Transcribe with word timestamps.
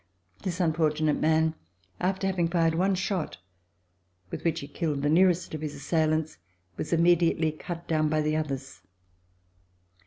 This 0.41 0.59
unfortunate 0.59 1.19
man, 1.21 1.53
after 1.99 2.25
having 2.25 2.47
fired 2.47 2.73
one 2.73 2.95
shot, 2.95 3.37
with 4.31 4.43
which 4.43 4.61
he 4.61 4.67
killed 4.67 5.03
the 5.03 5.11
nearest 5.11 5.53
of 5.53 5.61
his 5.61 5.75
assailants, 5.75 6.39
was 6.75 6.91
immediately 6.91 7.51
cut 7.51 7.87
down 7.87 8.09
by 8.09 8.21
the 8.23 8.35
others. 8.35 8.81